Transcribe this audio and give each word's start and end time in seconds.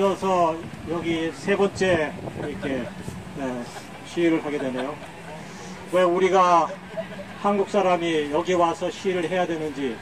그래서 0.00 0.56
여기 0.88 1.30
세 1.32 1.54
번째 1.54 2.10
이렇게 2.38 2.88
네, 3.36 3.62
시위를 4.06 4.42
하게 4.42 4.56
되네요. 4.56 4.96
왜 5.92 6.02
우리가 6.04 6.70
한국 7.42 7.68
사람이 7.68 8.30
여기 8.32 8.54
와서 8.54 8.90
시위를 8.90 9.28
해야 9.28 9.46
되는지 9.46 9.94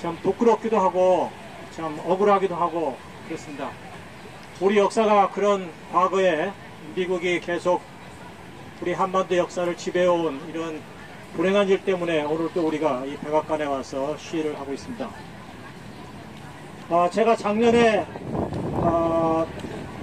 참 0.00 0.16
부끄럽기도 0.22 0.78
하고 0.78 1.32
참 1.72 2.00
억울하기도 2.06 2.54
하고 2.54 2.96
그렇습니다. 3.26 3.70
우리 4.60 4.78
역사가 4.78 5.30
그런 5.30 5.68
과거에 5.90 6.52
미국이 6.94 7.40
계속 7.40 7.82
우리 8.80 8.92
한반도 8.92 9.36
역사를 9.36 9.76
지배해온 9.76 10.48
이런 10.48 10.80
불행한 11.34 11.68
일 11.68 11.84
때문에 11.84 12.22
오늘 12.22 12.48
또 12.54 12.68
우리가 12.68 13.04
이 13.06 13.16
백악관에 13.16 13.64
와서 13.64 14.16
시위를 14.16 14.60
하고 14.60 14.72
있습니다. 14.72 15.10
아, 16.88 17.10
제가 17.10 17.34
작년에 17.34 18.06
어, 18.84 19.46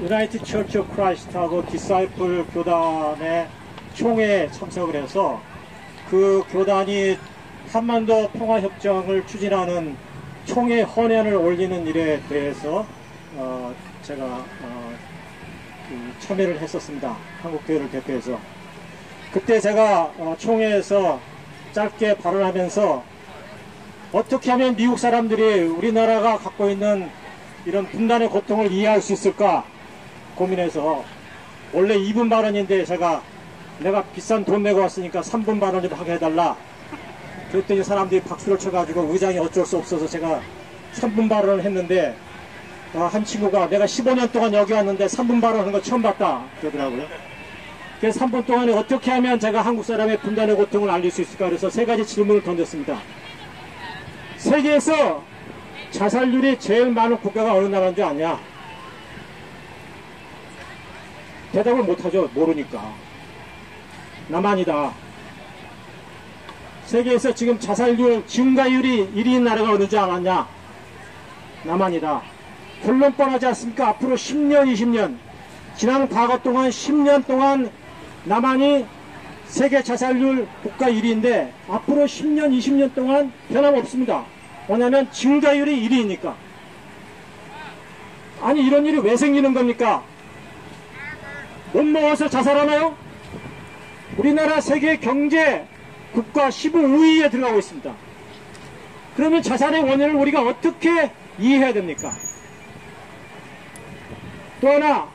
United 0.01 0.45
Church 0.45 0.77
of 0.77 0.95
Christ하고 0.95 1.65
Disciple 1.65 2.45
교단의 2.53 3.47
총회에 3.93 4.49
참석을 4.51 4.95
해서 4.95 5.41
그 6.09 6.41
교단이 6.49 7.17
한반도 7.69 8.29
평화협정을 8.29 9.27
추진하는 9.27 9.97
총회 10.45 10.81
헌의안을 10.81 11.35
올리는 11.35 11.85
일에 11.85 12.21
대해서 12.29 12.85
어, 13.35 13.75
제가 14.01 14.25
어, 14.25 14.93
그 15.89 16.13
참여를 16.19 16.59
했었습니다. 16.59 17.17
한국교회를 17.41 17.91
대표해서. 17.91 18.39
그때 19.33 19.59
제가 19.59 20.13
어, 20.17 20.35
총회에서 20.39 21.19
짧게 21.73 22.15
발언하면서 22.17 23.03
어떻게 24.13 24.51
하면 24.51 24.75
미국 24.77 24.97
사람들이 24.97 25.63
우리나라가 25.63 26.37
갖고 26.37 26.69
있는 26.69 27.09
이런 27.69 27.85
분단의 27.85 28.29
고통을 28.29 28.71
이해할 28.71 28.99
수 28.99 29.13
있을까 29.13 29.63
고민해서 30.35 31.05
원래 31.71 31.99
2분 31.99 32.27
발언인데 32.27 32.83
제가 32.83 33.21
내가 33.77 34.03
비싼 34.05 34.43
돈 34.43 34.63
내고 34.63 34.79
왔으니까 34.79 35.21
3분 35.21 35.59
발언 35.59 35.83
좀 35.83 35.93
하게 35.93 36.13
해달라. 36.13 36.57
그랬더니 37.51 37.83
사람들이 37.83 38.21
박수를 38.21 38.57
쳐가지고 38.57 39.13
의장이 39.13 39.37
어쩔 39.37 39.63
수 39.67 39.77
없어서 39.77 40.07
제가 40.07 40.41
3분 40.95 41.29
발언을 41.29 41.63
했는데 41.63 42.15
아, 42.95 43.03
한 43.03 43.23
친구가 43.23 43.69
내가 43.69 43.85
15년 43.85 44.31
동안 44.31 44.51
여기 44.51 44.73
왔는데 44.73 45.05
3분 45.05 45.39
발언하는 45.39 45.71
거 45.71 45.79
처음 45.79 46.01
봤다 46.01 46.43
그러더라고요. 46.61 47.05
그래서 48.01 48.25
3분 48.25 48.47
동안에 48.47 48.73
어떻게 48.73 49.11
하면 49.11 49.39
제가 49.39 49.61
한국 49.61 49.85
사람의 49.85 50.17
분단의 50.21 50.55
고통을 50.55 50.89
알릴 50.89 51.11
수 51.11 51.21
있을까 51.21 51.45
그래서 51.45 51.69
세 51.69 51.85
가지 51.85 52.03
질문을 52.03 52.41
던졌습니다. 52.41 52.97
세계에서 54.37 55.23
자살률이 55.91 56.59
제일 56.59 56.91
많은 56.91 57.17
국가가 57.17 57.53
어느 57.53 57.67
나라인 57.67 57.95
줄 57.95 58.03
아냐? 58.03 58.39
대답을 61.51 61.83
못하죠. 61.83 62.29
모르니까. 62.33 62.93
남한이다. 64.27 64.93
세계에서 66.85 67.33
지금 67.33 67.59
자살률 67.59 68.25
증가율이 68.27 69.11
1위인 69.15 69.41
나라가 69.41 69.71
어느 69.71 69.87
줄 69.87 69.99
알았냐? 69.99 70.47
남한이다. 71.63 72.21
결론 72.83 73.13
뻔하지 73.13 73.47
않습니까? 73.47 73.89
앞으로 73.89 74.15
10년, 74.15 74.71
20년, 74.73 75.17
지난 75.75 76.07
과거 76.07 76.37
동안 76.41 76.69
10년 76.69 77.25
동안 77.25 77.69
남한이 78.23 78.85
세계 79.45 79.81
자살률 79.83 80.47
국가 80.61 80.87
1위인데 80.87 81.51
앞으로 81.67 82.03
10년, 82.03 82.57
20년 82.57 82.93
동안 82.93 83.31
변함없습니다. 83.49 84.25
왜냐하면 84.69 85.11
증가율이 85.11 85.89
1위니까. 85.89 86.35
아니 88.41 88.65
이런 88.65 88.85
일이 88.85 88.99
왜 88.99 89.17
생기는 89.17 89.53
겁니까? 89.53 90.03
못 91.73 91.83
먹어서 91.83 92.29
자살하나요? 92.29 92.95
우리나라 94.17 94.61
세계 94.61 94.97
경제 94.97 95.67
국가 96.13 96.49
15위에 96.49 97.31
들어가고 97.31 97.59
있습니다. 97.59 97.93
그러면 99.15 99.41
자살의 99.41 99.81
원인을 99.81 100.15
우리가 100.15 100.43
어떻게 100.43 101.11
이해해야 101.39 101.73
됩니까? 101.73 102.11
또 104.61 104.69
하나 104.69 105.09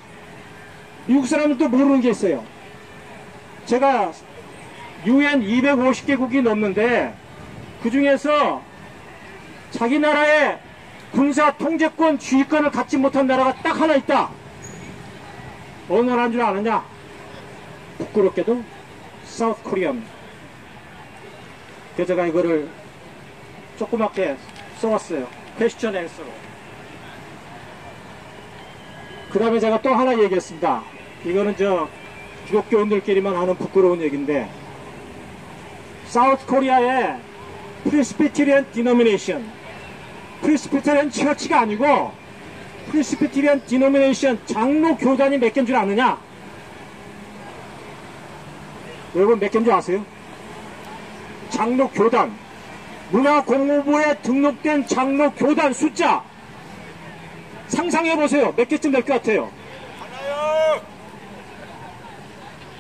미국 1.07 1.27
사람들도 1.27 1.69
모르는 1.69 2.01
게 2.01 2.11
있어요. 2.11 2.45
제가 3.67 4.13
UN 5.07 5.43
250개국이 5.43 6.43
넘는데 6.43 7.15
그 7.83 7.91
중에서 7.91 8.63
자기 9.75 9.99
나라의 9.99 10.61
군사 11.11 11.57
통제권 11.57 12.19
주의권을 12.19 12.71
갖지 12.71 12.97
못한 12.97 13.27
나라가 13.27 13.53
딱 13.55 13.81
하나 13.81 13.97
있다. 13.97 14.31
어느 15.89 16.09
나라인 16.09 16.31
줄 16.31 16.41
아느냐? 16.41 16.85
부끄럽게도 17.99 18.63
사우스 19.25 19.63
코리아입니다. 19.65 20.09
그래서 21.95 22.09
제가 22.15 22.27
이거를 22.27 22.69
조그맣게 23.77 24.37
써왔어요. 24.79 25.27
question 25.59 25.95
answer로. 25.97 26.29
그 29.31 29.39
다음에 29.41 29.59
제가 29.59 29.83
또 29.83 29.93
하나 29.93 30.17
얘기했습니다. 30.17 30.85
이거는 31.25 31.57
저 31.57 31.89
기독교인들끼리만 32.47 33.35
하는 33.35 33.57
부끄러운 33.57 34.01
얘기인데 34.03 34.49
South 36.07 36.47
Korea의 36.47 37.19
Presbyterian 37.85 38.71
denomination 38.73 39.64
Presbyterian 40.45 41.11
church가 41.11 41.61
아니고 41.61 42.13
Presbyterian 42.91 43.65
denomination 43.65 44.41
장로 44.47 44.95
교단이 44.97 45.39
몇 45.39 45.53
개인 45.55 45.67
줄 45.67 45.75
아느냐? 45.75 46.19
여러분 49.17 49.39
몇 49.41 49.51
개인 49.51 49.65
줄 49.65 49.73
아세요? 49.73 50.05
장로 51.49 51.89
교단 51.89 52.37
문화공무부에 53.11 54.19
등록된 54.19 54.87
장로 54.87 55.31
교단 55.33 55.73
숫자 55.73 56.23
상상해 57.69 58.15
보세요. 58.17 58.53
몇 58.55 58.69
개쯤 58.69 58.93
될 58.93 59.03
것 59.03 59.15
같아요? 59.15 59.51
하나요. 59.99 60.83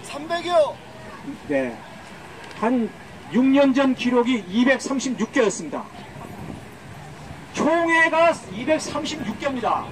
300여. 0.07 0.75
네. 1.49 1.77
한 2.61 2.91
6년 3.33 3.75
전 3.75 3.95
기록이 3.95 4.45
236개였습니다. 4.45 5.83
총회가 7.54 8.32
236개입니다. 8.32 9.87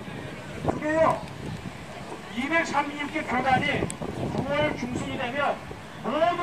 그게요, 0.68 1.20
236개 2.36 3.28
교단이 3.28 3.66
9월 4.34 4.78
중순이 4.78 5.16
되면 5.16 5.56
모두 6.02 6.42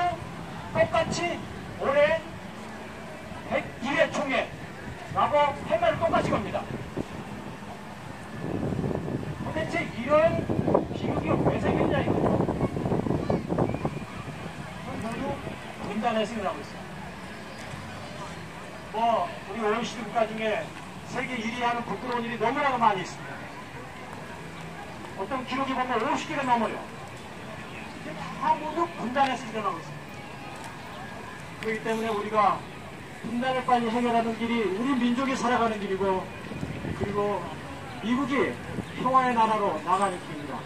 똑같이 0.73 1.39
올해 1.81 2.21
101회 3.51 4.13
총회라고 4.13 5.37
할 5.67 5.79
말을 5.79 5.99
똑같이 5.99 6.29
겁니다. 6.29 6.61
도대체 9.43 9.87
이런 10.01 10.45
비극이 10.93 11.29
왜 11.29 11.59
생겼냐 11.59 11.99
이거죠. 11.99 12.29
모두 15.01 15.35
분단의 15.83 16.25
생각하고 16.25 16.59
있어요. 16.61 16.79
뭐 18.93 19.29
우리 19.51 19.61
OECD 19.61 20.03
국가 20.03 20.27
중에 20.27 20.63
세계 21.09 21.37
1위 21.37 21.61
하는 21.61 21.83
부끄러운 21.85 22.23
일이 22.23 22.37
너무나도 22.37 22.77
많이 22.77 23.01
있습니다. 23.01 23.33
어떤 25.17 25.45
기록이 25.45 25.73
보면 25.73 25.99
50개가 25.99 26.45
넘어요. 26.45 26.79
이게 28.01 28.13
다 28.13 28.53
모두 28.55 28.87
분단에서 28.97 29.45
일어나고 29.47 29.77
있습니다. 29.77 30.03
그렇기 31.61 31.83
때문에 31.83 32.07
우리가 32.09 32.59
분단을 33.23 33.65
빨리 33.65 33.89
해결하는 33.89 34.37
길이 34.37 34.61
우리 34.61 34.93
민족이 34.95 35.35
살아가는 35.35 35.79
길이고 35.79 36.25
그리고 36.99 37.43
미국이 38.03 38.53
평화의 39.01 39.33
나라로 39.33 39.81
나가는 39.83 40.17
길입니다. 40.27 40.59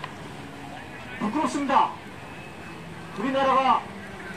부끄럽습니다. 1.19 1.91
우리나라가 3.18 3.81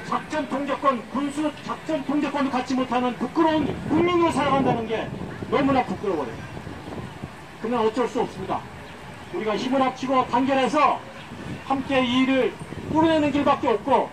작전 0.06 0.48
통제권, 0.48 1.10
군수 1.10 1.52
작전 1.64 2.04
통제권을 2.04 2.50
갖지 2.50 2.75
못하는 2.75 3.12
부끄러운 3.16 3.66
국민으로 3.88 4.31
살아간다는 4.31 4.86
게 4.86 5.10
너무나 5.50 5.82
부끄러워요. 5.84 6.28
그러나 7.62 7.82
어쩔 7.82 8.08
수 8.08 8.20
없습니다. 8.20 8.60
우리가 9.34 9.56
힘을 9.56 9.80
합치고 9.82 10.26
단결해서 10.28 10.98
함께 11.66 12.04
이 12.04 12.22
일을 12.22 12.52
뚫어내는 12.92 13.32
길밖에 13.32 13.68
없고 13.68 14.08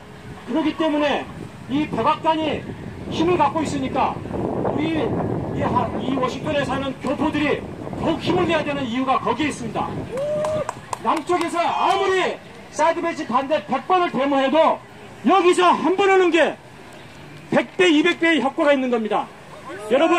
그렇기 0.47 0.75
때문에 0.77 1.25
이 1.69 1.87
백악관이 1.87 2.63
힘을 3.11 3.37
갖고 3.37 3.61
있으니까 3.61 4.15
우리 4.73 4.99
이, 5.55 5.61
하- 5.61 5.87
이 6.01 6.15
워싱턴에 6.15 6.65
사는 6.65 6.99
교포들이 7.01 7.61
더욱 7.99 8.19
힘을 8.19 8.47
내야 8.47 8.63
되는 8.63 8.83
이유가 8.83 9.19
거기에 9.19 9.47
있습니다. 9.49 9.87
남쪽에서 11.03 11.59
아무리 11.59 12.37
사드 12.71 13.01
배치 13.01 13.27
반대 13.27 13.63
100번을 13.65 14.11
데모해도 14.11 14.79
여기서 15.27 15.63
한 15.71 15.95
번 15.95 16.09
하는 16.09 16.31
게 16.31 16.55
100배, 17.51 17.79
200배의 17.79 18.41
효과가 18.41 18.73
있는 18.73 18.89
겁니다. 18.89 19.27
여러분, 19.91 20.17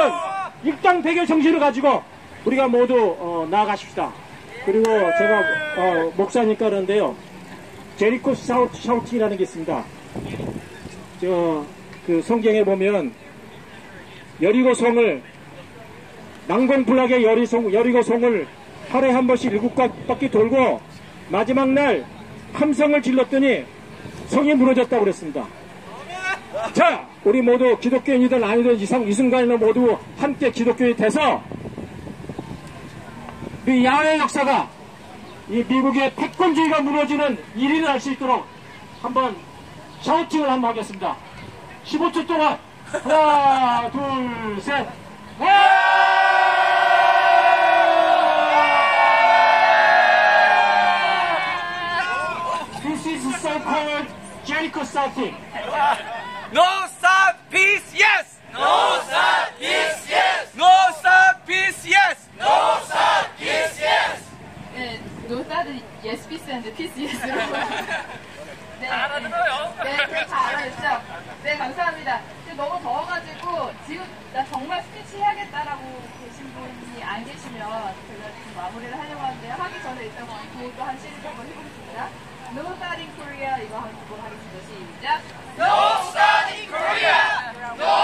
일당 0.65 1.03
백의 1.03 1.27
정신을 1.27 1.61
가지고 1.61 2.03
우리가 2.45 2.69
모두 2.69 3.17
어, 3.19 3.47
나아가십시다. 3.51 4.13
그리고 4.65 4.85
제가 4.85 5.43
어, 5.77 6.13
목사니까 6.17 6.71
그런데요. 6.71 7.15
제리코 7.97 8.35
샤우트, 8.35 8.81
샤우팅이라는 8.81 9.37
게 9.37 9.43
있습니다. 9.45 9.85
저, 11.21 11.65
그 12.07 12.23
성경에 12.23 12.65
보면 12.65 13.13
여리고 14.41 14.75
성을 14.75 15.23
낭공불락의 16.49 17.25
여리성, 17.25 17.73
여리고 17.73 18.03
성을 18.03 18.47
하루에 18.91 19.11
한 19.11 19.27
번씩 19.27 19.53
일곱 19.53 19.75
바퀴 19.75 20.31
돌고 20.31 20.81
마지막 21.29 21.69
날 21.71 22.05
함성을 22.53 23.01
질렀더니 23.01 23.65
성이 24.27 24.55
무너졌다고 24.55 25.05
그랬습니다. 25.05 25.47
자, 26.73 27.07
우리 27.25 27.43
모두 27.43 27.77
기독교인이든 27.79 28.43
아니든 28.43 28.77
이상, 28.79 29.03
이 29.07 29.13
순간에는 29.13 29.59
모두 29.59 29.99
함께 30.19 30.51
기독교인이 30.51 30.97
돼서 30.97 31.43
이 33.67 33.85
야외 33.85 34.19
역사가 34.19 34.69
이 35.49 35.65
미국의 35.67 36.15
패권주의가 36.15 36.81
무너지는 36.83 37.39
일이 37.57 37.81
날 37.81 37.99
수 38.01 38.13
있도록 38.13 38.47
한번 39.03 39.37
샤우팅을 40.03 40.49
한번 40.51 40.71
하겠습니다. 40.71 41.17
15초 41.85 42.27
동안 42.27 42.59
하나, 42.87 43.91
둘, 43.91 44.61
셋. 44.61 44.87
This 52.83 53.07
is 53.07 53.25
Jericho 54.45 54.85
Shouting. 54.85 55.35
No 56.55 56.87
THAAD 56.87 57.35
peace 57.51 57.83
yes. 57.93 58.39
No 58.53 59.03
THAAD 59.03 59.59
peace 59.59 60.07
yes. 60.09 60.55
No 60.55 60.71
THAAD 61.01 61.45
peace 61.45 61.83
yes. 61.85 62.29
No 62.39 62.79
THAAD 62.87 63.27
peace 63.37 63.83
yes. 63.83 64.23
네, 64.73 65.01
No 65.27 65.43
THAAD 65.43 65.83
yes 66.05 66.29
peace인데 66.29 66.73
peace 66.75 67.01
yes로. 67.01 67.35
네, 68.79 68.87
알아들어요. 68.89 69.75
네, 69.83 69.97
네, 70.07 70.27
다 70.27 70.47
알아듣죠? 70.47 71.03
네, 71.43 71.59
감사합니다. 71.59 72.21
지금 72.45 72.57
너무 72.57 72.81
더워가지고 72.81 73.73
지금 73.89 74.07
나 74.33 74.45
정말 74.45 74.81
스피치 74.85 75.17
해야겠다라고 75.17 76.03
계신 76.23 76.55
분이 76.55 77.03
안 77.03 77.25
계시면 77.25 77.59
제가 77.59 78.31
지금 78.31 78.55
마무리를 78.55 78.97
하려고 78.97 79.21
하는데요. 79.23 79.55
하기 79.55 79.83
전에 79.83 80.05
일단 80.05 80.25
그것도 80.27 80.85
한 80.85 80.97
시리즈 81.01 81.27
한번 81.27 81.49
해보겠습니다. 81.49 82.09
No 82.55 82.63
Starting 82.77 83.11
Korea 83.17 83.59
이거 83.65 83.81
한두번 83.81 84.21
하겠습니다. 84.21 84.55
시작. 84.69 85.23
No 85.59 85.65
stop 86.11 86.21
in 86.21 86.34
Korea! 86.45 87.55
North 87.79 88.04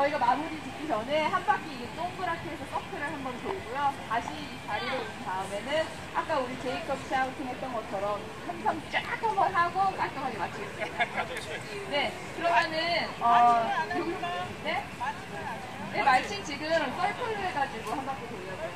저희가 0.00 0.18
마무리 0.18 0.58
짓기 0.62 0.88
전에 0.88 1.26
한 1.26 1.44
바퀴 1.44 1.74
이게 1.74 1.86
동그랗게 1.94 2.48
해서 2.50 2.64
서클을 2.72 3.02
한번 3.04 3.38
돌고요. 3.42 3.94
다시 4.08 4.28
이 4.32 4.66
자리로 4.66 4.94
온 4.96 5.24
다음에는 5.26 5.86
아까 6.14 6.38
우리 6.38 6.58
제이컵 6.62 6.98
샤우팅 7.10 7.46
했던 7.48 7.70
것처럼 7.74 8.18
한참 8.46 8.82
쫙 8.90 9.02
한번 9.22 9.54
하고 9.54 9.94
깔끔하게 9.96 10.38
마치겠습니다. 10.38 11.04
네, 11.90 12.12
그러면은 12.34 13.08
어, 13.20 13.70
여기- 13.90 14.16
네? 14.64 14.84
네, 15.92 16.02
마침 16.02 16.44
지금 16.44 16.68
서클을 16.70 17.38
해가지고 17.38 17.90
한 17.90 18.06
바퀴 18.06 18.26
돌려요. 18.28 18.70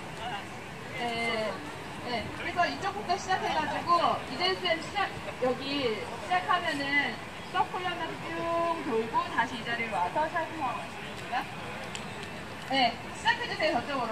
네, 0.98 1.52
네. 2.04 2.26
그래서 2.36 2.66
이쪽부터 2.66 3.16
시작해가지고 3.16 4.16
이제는 4.34 4.82
시작 4.82 5.08
여기 5.42 5.96
시작하면은 6.24 7.14
서클 7.54 7.86
하나 7.86 8.06
쭉 8.08 8.84
돌고 8.84 9.24
다시 9.36 9.54
이 9.54 9.64
자리로 9.64 9.94
와서 9.96 10.28
샤이팅 10.28 10.60
하고 10.60 10.80
있습니다. 10.82 11.42
네, 12.70 12.92
시작해주세요 13.16 13.72
저쪽으로. 13.80 14.08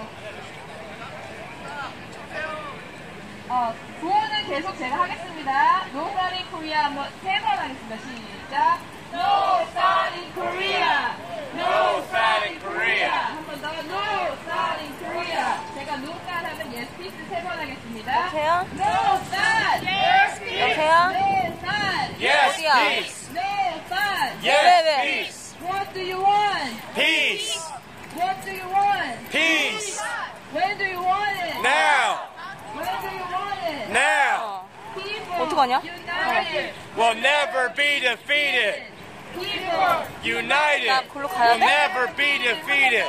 어, 3.49 3.73
구호는 3.99 4.47
계속 4.47 4.77
제가 4.77 5.01
하겠습니다. 5.03 5.85
No 5.93 6.07
Starting 6.11 6.49
Korea 6.51 6.83
한번 6.83 7.09
세 7.21 7.41
번 7.41 7.59
하겠습니다. 7.59 7.97
시작. 7.97 8.79
No 9.11 9.61
Starting 9.71 10.33
Korea. 10.33 11.15
No 11.53 11.99
Starting 12.07 12.59
Korea. 12.63 13.11
한번 13.11 13.61
더. 13.61 13.67
No 13.83 14.33
Starting 14.47 14.95
Korea. 15.03 15.59
제가 15.75 15.95
No 15.99 16.11
Start 16.23 16.47
하면 16.47 16.73
Yes 16.73 16.89
Peace 16.95 17.27
세 17.27 17.43
번 17.43 17.59
하겠습니다. 17.59 18.15
여보세요? 18.15 18.65
No 18.79 19.19
Start. 19.27 19.83
여보세요? 19.83 21.11
No 21.11 21.57
Start. 21.59 22.23
Yes 22.23 22.55
어디야? 22.55 22.73
peace. 22.87 23.29
No 23.33 23.41
Start. 23.85 24.33
왜, 24.41 24.47
Yes 24.49 24.85
왜? 24.85 25.01
peace. 25.03 25.55
What 25.61 25.93
do 25.93 26.01
you 26.01 26.19
want? 26.23 26.73
Peace. 26.95 27.59
What 28.15 28.41
do 28.45 28.51
you 28.51 28.67
want? 28.71 29.29
Peace. 29.29 29.99
When 30.53 30.77
do 30.77 30.85
you 30.85 31.01
want 31.03 31.37
it? 31.37 31.61
Now. 31.61 32.29
When 32.73 32.85
do 33.01 33.09
you 33.13 33.25
want 33.29 33.61
it? 33.69 33.89
Now. 33.93 34.65
People 34.95 35.42
어떡하냐? 35.53 35.81
united. 35.85 36.73
Will 36.97 37.15
never 37.15 37.69
be 37.75 37.99
defeated. 37.99 38.83
People 39.33 40.05
United 40.23 41.09
will 41.13 41.29
돼? 41.29 41.59
never 41.59 42.07
be 42.15 42.37
defeated. 42.39 43.05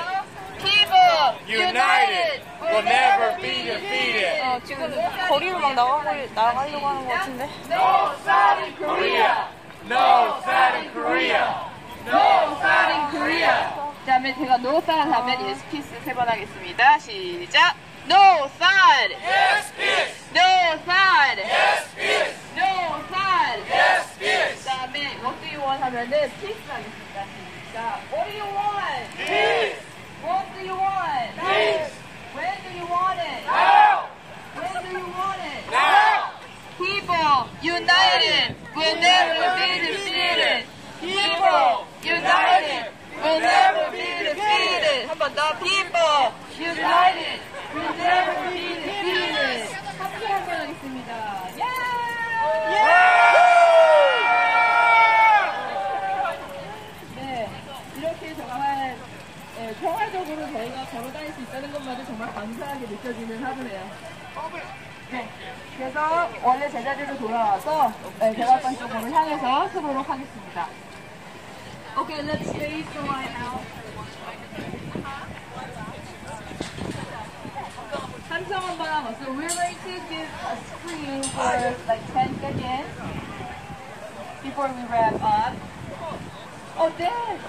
People 0.59 1.37
United 1.47 2.41
will 2.61 2.83
never 2.83 3.37
be 3.41 3.65
defeated. 3.65 4.41
어, 4.43 4.61
지금 4.65 4.91
거리로 5.29 5.59
막 5.59 5.75
나가고, 5.75 6.05
나가려고 6.35 6.87
하는 6.87 7.05
것 7.07 7.13
같은데. 7.15 7.49
No 7.69 8.15
Southern 8.25 8.77
Korea. 8.77 9.49
No 9.87 10.41
Southern 10.45 10.93
Korea. 10.93 11.71
No 12.07 12.57
Southern 12.61 13.11
Korea. 13.11 13.73
그다음에 14.05 14.35
제가 14.35 14.57
No 14.61 14.81
South 14.81 15.13
하면 15.13 15.41
Yes 15.49 15.63
Peace 15.71 15.89
세번 16.05 16.29
하겠습니다. 16.29 16.99
시작. 16.99 17.75
No 18.07 18.49
South. 18.61 19.13
Yes 19.17 19.73
peace. 19.77 20.29
No 20.33 20.77
South. 20.85 21.39
Yes 21.41 21.89
peace. 21.97 22.37
No 22.57 23.01
South. 23.09 23.65
Yes 23.69 24.19
peace. 24.19 24.65
그다음에 24.65 25.17
What 25.65 25.81
do 25.81 25.87
you 25.87 25.97
want 25.97 25.97
하면은 25.97 26.31
Peace 26.41 26.61
하겠습니다. 26.69 27.25
시작. 27.73 27.97
What 28.13 28.29
do 28.29 28.37
you 28.37 28.45
want? 28.53 29.09
Peace. 29.17 29.81
What 30.21 30.45
do 30.53 30.61
you 30.61 30.77
want? 30.77 31.33
Peace. 31.41 31.89
When 32.37 32.53
do 32.61 32.71
you 32.77 32.85
want 32.85 33.19
it? 33.19 33.41
Now. 33.49 34.13
When 34.61 34.85
do 34.85 34.91
you 34.93 35.07
want 35.09 35.41
it? 35.41 35.65
Now. 35.73 36.37
People 36.77 37.49
united 37.63 38.55
will 38.77 38.97
never 39.01 39.57
be 39.57 39.71
defeated. 39.89 40.69
People 41.01 41.87
united 42.05 42.93
will 43.25 43.41
never 43.41 43.85
be 43.89 44.05
defeated. 44.21 45.09
한 45.09 45.17
번 45.17 45.33
더. 45.35 45.57
People 45.65 46.29
united 46.61 47.41
will 47.73 47.95
never 47.97 48.37
be 48.53 48.85
defeated. 48.85 49.73
함께 49.97 50.27
한번 50.29 50.61
하겠습니다. 50.61 51.34
향해서 69.24 69.68
서보도록 69.70 70.10
하겠습니다. 70.10 70.68
Okay, 71.98 72.22
let's 72.24 72.50
face 72.52 72.88
the 72.94 73.02
line 73.02 73.36
out. 73.42 73.62
삼성 78.30 78.64
한번 78.64 78.88
하고. 78.88 79.16
So 79.24 79.32
we're 79.34 79.50
going 79.50 79.76
to 79.76 79.94
give 80.08 80.30
a 80.46 80.56
screen 80.70 81.24
for 81.24 81.76
like 81.88 82.06
10 82.14 82.40
seconds 82.40 82.88
before 84.44 84.70
we 84.70 84.84
wrap 84.88 85.16
up. 85.22 85.56
Oh, 86.78 86.90
Dad! 86.98 87.40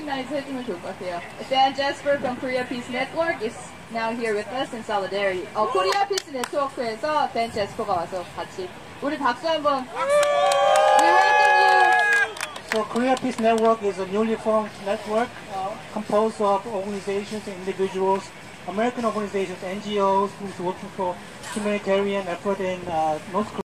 Dan 0.00 1.74
Jasper 1.76 2.18
from 2.18 2.36
Korea 2.36 2.64
Peace 2.64 2.88
Network 2.88 3.42
is 3.42 3.52
now 3.92 4.10
here 4.10 4.34
with 4.34 4.48
us 4.48 4.72
in 4.72 4.82
solidarity. 4.82 5.46
어, 5.54 5.68
코리아 5.70 6.08
피스 6.08 6.30
네트워크에서 6.30 7.28
Dan 7.34 7.52
Jasper가 7.52 7.92
와서 7.92 8.24
같이 8.34 8.68
우리 9.02 9.18
박수 9.18 9.46
한번. 9.46 9.86
We 9.92 10.00
welcome 11.12 11.60
you. 11.60 12.34
So 12.72 12.84
Korea 12.84 13.16
Peace 13.16 13.38
Network 13.38 13.82
is 13.82 13.98
a 13.98 14.06
newly 14.06 14.36
formed 14.36 14.70
network 14.86 15.28
uh, 15.54 15.68
composed 15.92 16.40
of 16.40 16.66
organizations 16.66 17.46
and 17.46 17.56
individuals, 17.60 18.24
American 18.68 19.04
organizations, 19.04 19.58
NGOs, 19.62 20.30
who's 20.40 20.58
working 20.58 20.88
for 20.96 21.14
humanitarian 21.54 22.26
effort 22.28 22.60
in 22.60 22.80
uh, 22.88 23.18
North 23.32 23.48
Korea. 23.48 23.60